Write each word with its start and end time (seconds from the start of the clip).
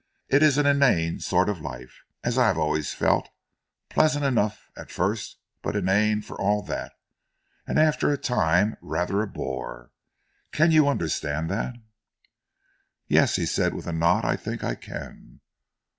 It 0.29 0.41
is 0.41 0.57
an 0.57 0.65
inane 0.65 1.19
sort 1.19 1.47
of 1.47 1.61
life, 1.61 2.01
as 2.23 2.35
I 2.35 2.47
have 2.47 2.57
always 2.57 2.91
felt, 2.91 3.29
pleasant 3.87 4.25
enough 4.25 4.67
at 4.75 4.89
first, 4.89 5.37
but 5.61 5.75
inane 5.75 6.23
for 6.23 6.35
all 6.41 6.63
that, 6.63 6.93
and 7.67 7.77
after 7.77 8.11
a 8.11 8.17
time 8.17 8.77
rather 8.81 9.21
a 9.21 9.27
bore. 9.27 9.91
Can 10.51 10.71
you 10.71 10.87
understand 10.87 11.51
that?" 11.51 11.75
"Yes," 13.07 13.35
he 13.35 13.45
said, 13.45 13.75
with 13.75 13.85
a 13.85 13.93
nod, 13.93 14.25
"I 14.25 14.37
think 14.37 14.63
I 14.63 14.73
can." 14.73 15.39